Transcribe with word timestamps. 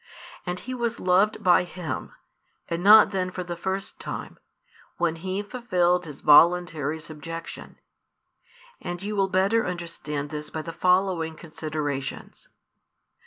And 0.47 0.61
He 0.61 0.73
was 0.73 0.99
loved 0.99 1.43
by 1.43 1.63
Him, 1.63 2.15
and 2.67 2.83
not 2.83 3.11
then 3.11 3.29
for 3.29 3.43
the 3.43 3.55
first 3.55 3.99
time, 3.99 4.39
when 4.97 5.17
He 5.17 5.43
fulfilled 5.43 6.05
His 6.05 6.21
voluntary 6.21 6.97
subjection; 6.97 7.77
and 8.81 9.03
you 9.03 9.15
will 9.15 9.29
better 9.29 9.63
understand 9.63 10.31
this 10.31 10.49
by 10.49 10.63
the 10.63 10.73
following 10.73 11.35
considerations. 11.35 12.49